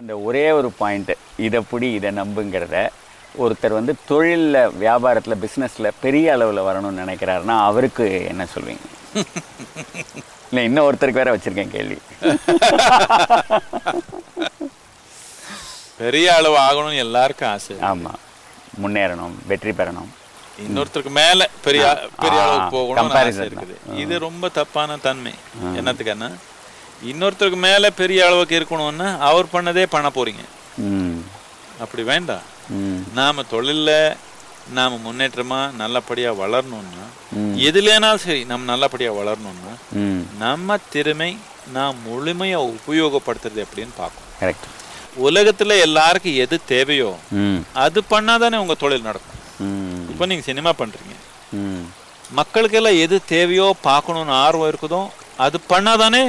இந்த 0.00 0.14
ஒரே 0.26 0.44
ஒரு 0.58 0.68
பாயிண்ட்டு 0.80 1.14
இதை 1.46 1.60
பிடி 1.70 1.88
இதை 1.92 2.10
நம்புங்கிறத 2.18 2.76
ஒருத்தர் 3.38 3.78
வந்து 3.78 3.92
தொழிலில் 4.06 4.72
வியாபாரத்தில் 4.82 5.40
பிஸ்னஸில் 5.42 5.96
பெரிய 6.00 6.32
அளவில் 6.32 6.66
வரணும்னு 6.68 7.02
நினைக்கிறாருன்னா 7.02 7.56
அவருக்கு 7.68 8.06
என்ன 8.32 8.46
சொல்வீங்க? 8.54 8.86
இல்லை 10.50 10.62
இன்னும் 10.68 10.86
ஒருத்தருக்கு 10.86 11.20
வேற 11.22 11.32
வச்சுருக்கேன் 11.34 11.74
கேள்வி. 11.74 11.98
பெரிய 16.00 16.26
அளவு 16.34 16.56
ஆகணும்னு 16.58 17.02
எல்லாருக்கும் 17.06 17.50
ஆசை 17.50 17.76
ஆமாம் 17.90 18.20
முன்னேறணும் 18.82 19.34
வெற்றி 19.46 19.72
பெறணும். 19.80 20.10
இன்னொருத்தருக்கு 20.64 21.12
மேல 21.18 21.40
பெரிய 21.66 21.82
பெரிய 22.22 22.40
அளவுக்கு 22.46 23.44
இருக்குது. 23.48 23.74
இது 24.02 24.14
ரொம்ப 24.18 24.44
தப்பான 24.58 24.96
தன்மை. 25.06 25.34
என்னத்துக்குன்னா 25.78 26.30
இன்னொருத்தருக்கு 27.08 27.58
மேல 27.66 27.90
பெரிய 28.00 28.20
அளவுக்கு 28.26 28.58
இருக்கணும்னா 28.60 29.10
அவர் 29.28 29.52
பண்ணதே 29.52 29.84
பண்ண 29.94 30.08
போறீங்க. 30.16 30.42
அப்படி 31.82 32.02
வேண்டாம் 32.10 32.46
நாம 33.18 33.44
தொழில்ல 33.52 33.90
நாம 34.76 34.98
முன்னேற்றமா 35.04 35.60
நல்லபடியா 35.80 36.30
வளரணும்னா. 36.40 37.04
எதுலேனாலும் 37.68 38.24
சரி 38.24 38.42
நம்ம 38.50 38.68
நல்லபடியா 38.72 39.12
வளரணும்னா 39.20 39.72
நம்ம 40.42 40.76
திறமை 40.94 41.30
நாம் 41.76 41.96
முழுமையா 42.08 42.58
உபயோகப்படுத்துறது 42.74 43.64
எப்படின்னு 43.66 43.94
பார்க்கணும். 44.02 44.28
கரெக்ட். 44.42 44.66
உலகத்துல 45.26 45.78
எல்லாருக்கும் 45.86 46.40
எது 46.44 46.56
தேவையோ 46.72 47.10
அது 47.84 48.00
பண்ணாதானே 48.12 48.60
உங்க 48.64 48.74
தொழில் 48.82 49.08
நடக்கும். 49.08 49.40
இப்போ 50.12 50.26
நீங்க 50.30 50.44
சினிமா 50.50 50.72
பண்றீங்க. 50.82 51.16
மக்களுக்கெல்லாம் 52.38 53.00
எது 53.04 53.16
தேவையோ 53.34 53.66
பார்க்கணும்னு 53.88 54.34
ஆர்வம் 54.44 54.70
இருக்குதோ 54.72 55.02
அது 55.44 55.56
பண்ணாதானே 55.72 56.22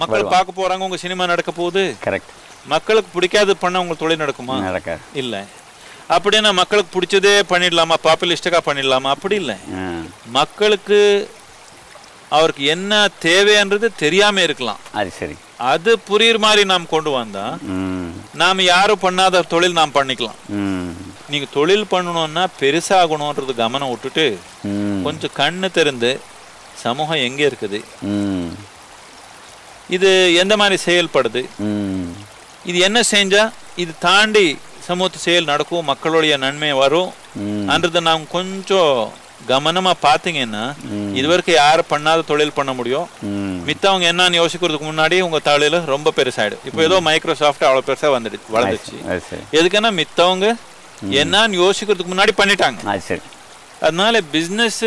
மக்கள் 0.00 0.32
பார்க்க 0.34 0.60
போறாங்க 0.60 0.86
உங்க 0.86 0.98
சினிமா 1.04 1.26
நடக்க 1.26 1.50
போகுது. 1.60 1.82
கரெக்ட் 2.04 2.32
மக்களுக்கு 2.72 3.10
பிடிக்காது 3.14 3.52
பண்ண 3.56 3.80
உங்க 3.80 3.94
தொழில் 3.94 4.22
நடக்குமா? 4.24 4.56
நடக்காது. 4.68 5.00
இல்ல. 5.22 5.34
அப்படின்னா 6.16 6.50
மக்களுக்கு 6.60 6.90
பிடிச்சதே 6.96 7.34
பண்ணிடலாமா? 7.52 7.96
பாப்புலிஸ்டிக்கா 8.04 8.60
பண்ணிடலாமா? 8.66 9.10
அப்படி 9.16 9.36
இல்லை. 9.42 9.56
மக்களுக்கு 10.38 11.00
அவருக்கு 12.28 12.64
என்ன 12.74 12.92
தேவைன்றது 13.22 13.88
தெரியாம 13.96 14.42
இருக்கலாம். 14.42 14.80
அது 14.92 15.10
சரி. 15.18 15.36
அது 15.72 15.90
புரியுற 16.08 16.38
மாதிரி 16.38 16.62
நாம் 16.70 16.92
கொண்டு 16.94 17.10
வந்தா 17.10 17.44
நாம் 18.40 18.60
யாரும் 18.60 19.02
பண்ணாத 19.02 19.42
தொழில் 19.52 19.78
நாம் 19.78 19.94
பண்ணிக்கலாம். 19.94 20.40
நீங்க 21.28 21.46
தொழில் 21.52 21.90
பண்ணணும்னா 21.90 22.46
பெருசாகணுன்றது 22.60 23.54
கவனம் 23.60 23.92
விட்டுட்டு 23.92 24.26
கொஞ்சம் 25.06 25.36
கண்ணு 25.38 25.70
திறந்து 25.70 26.10
சமூகம் 26.82 27.24
எங்க 27.28 27.40
இருக்குது? 27.50 27.78
இது 29.90 30.08
எந்த 30.34 30.56
மாதிரி 30.56 30.76
செயல்படுது? 30.86 31.42
இது 32.64 32.78
என்ன 32.78 33.00
செஞ்சா 33.12 33.42
இது 33.76 33.92
தாண்டி 33.98 34.46
சமூகத்து 34.88 35.18
செயல் 35.18 35.50
நடக்கும் 35.52 35.84
மக்களுடைய 35.84 36.36
நன்மை 36.36 36.72
வரும். 36.72 37.10
ம். 37.44 37.68
அன்றதை 37.72 38.00
நாம் 38.00 38.26
கொஞ்சம் 38.28 39.12
கவனமா 39.48 39.92
பார்த்தீங்கன்னா 40.04 40.62
இதுவரைக்கும் 41.18 41.56
யாரும் 41.56 41.90
பண்ணாத 41.90 42.24
தொழில் 42.30 42.54
பண்ண 42.58 42.72
முடியும். 42.72 43.06
மித்தவங்க 43.68 44.12
என்னன்னு 44.12 44.40
யோசிக்கிறதுக்கு 44.42 44.88
முன்னாடி 44.90 45.20
உங்க 45.26 45.38
தொழில் 45.38 45.78
ரொம்ப 45.94 46.12
பெருசாயிடும். 46.18 46.62
இப்போ 46.68 46.82
ஏதோ 46.88 47.00
மைக்ரோசாஃப்ட் 47.08 47.66
அவ்வளவு 47.68 47.86
பெருசா 47.88 48.10
வந்துடுச்சு 48.16 48.54
வளர்ந்துச்சு. 48.56 48.96
எதுக்குன்னா 49.58 49.92
மித்தவங்க 50.00 50.46
என்னன்னு 51.22 51.60
யோசிக்கிறதுக்கு 51.64 52.14
முன்னாடி 52.14 52.34
பண்ணிட்டாங்க. 52.42 52.80
அதனால 53.86 54.20
பிஸ்னஸ் 54.34 54.82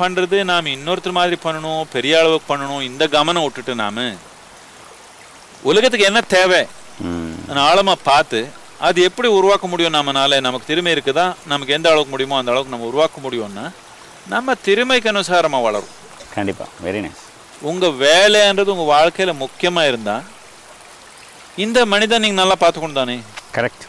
பண்றது 0.00 0.44
நாம் 0.50 0.74
இன்னொருத்தர் 0.76 1.18
மாதிரி 1.18 1.36
பண்ணணும் 1.46 1.82
பெரிய 1.94 2.20
அளவுக்கு 2.20 2.50
பண்ணணும் 2.52 2.82
இந்த 2.82 3.08
கவனம் 3.16 3.44
விட்டுட்டு 3.46 3.74
நாம 3.84 4.06
உலகத்துக்கு 5.62 6.06
என்ன 6.06 6.20
தேவை? 6.28 6.60
ம். 7.00 7.34
நான் 7.48 7.66
ஆழமா 7.68 7.94
பார்த்து 8.02 8.40
அது 8.80 9.02
எப்படி 9.02 9.28
உருவாக்க 9.28 9.66
முடியும் 9.66 9.94
நம்மனால? 9.94 10.40
நமக்கு 10.40 10.66
திறமை 10.66 10.92
இருக்குதா? 10.94 11.24
நமக்கு 11.46 11.72
எந்த 11.72 11.88
அளவுக்கு 11.88 12.10
முடியுமோ 12.10 12.38
அந்த 12.38 12.50
அளவுக்கு 12.50 12.74
நம்ம 12.74 12.86
உருவாக்க 12.86 13.20
முடியும்னா 13.20 13.64
நம்ம 14.26 14.54
திறமைக்கு 14.62 15.10
அனுசாரமா 15.12 15.62
வளரும். 15.62 15.94
கண்டிப்பாக 16.34 16.70
வெரி 16.84 17.00
நைஸ் 17.00 17.22
உங்க 17.62 17.86
வேலைன்றது 18.02 18.72
உங்க 18.74 18.86
வாழ்க்கையில 18.92 19.32
முக்கியமா 19.40 19.86
இருந்தா 19.86 20.16
இந்த 21.56 21.86
மனிதன் 21.86 22.20
நீங்க 22.20 22.40
நல்லா 22.40 22.56
பார்த்துக்கணும் 22.60 22.92
தானே? 22.92 23.16
கரெக்ட் 23.54 23.84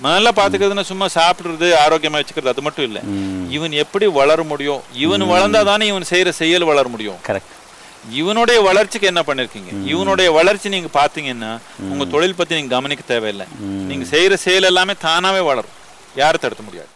நல்லா 0.00 0.30
பார்த்துக்கிறதுனா 0.30 0.82
சும்மா 0.82 1.06
சாப்பிடுறது 1.14 1.66
ஆரோக்கியமா 1.82 2.18
வச்சுக்கிறது 2.18 2.48
அது 2.48 2.62
மட்டும் 2.62 2.84
இல்லை. 2.84 3.02
இவன் 3.48 3.72
எப்படி 3.74 4.06
வளர 4.12 4.42
முடியும்? 4.42 4.80
இவன் 4.96 5.22
வளர்ந்தாதானே 5.24 5.82
இவன் 5.82 6.10
செய்யற 6.10 6.28
செயல் 6.34 6.64
வளர 6.64 6.88
முடியும். 6.88 7.18
கரெக்ட் 7.28 7.52
இவனுடைய 8.10 8.60
வளர்ச்சிக்கு 8.60 9.06
என்ன 9.06 9.22
பண்ணிருக்கீங்க? 9.22 9.86
இவனுடைய 9.86 10.30
வளர்ச்சி 10.30 10.68
நீங்க 10.68 10.88
பாத்தீங்கன்னா 11.00 11.58
உங்க 11.78 12.04
தொழில் 12.04 12.34
பத்தி 12.34 12.54
நீங்க 12.54 12.74
கவனிக்க 12.74 13.04
தேவையில்லை. 13.06 13.46
நீங்க 13.60 14.16
செய்யற 14.16 14.34
செயல் 14.34 14.62
எல்லாமே 14.62 14.92
தானாவே 14.92 15.42
வளரும். 15.44 15.72
யாரும் 16.16 16.40
தடுக்க 16.40 16.62
முடியாது. 16.62 16.88